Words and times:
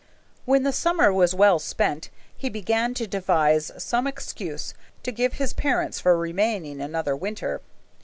When 0.45 0.63
the 0.63 0.71
summer 0.73 1.13
was 1.13 1.35
well 1.35 1.59
spent, 1.59 2.09
he 2.35 2.49
began 2.49 2.95
to 2.95 3.05
devise 3.05 3.69
some 3.77 4.07
excuse 4.07 4.73
to 5.03 5.11
give 5.11 5.33
his 5.33 5.53
parents 5.53 5.99
for 5.99 6.17
remaining 6.17 6.81
another 6.81 7.15
winter. 7.15 7.61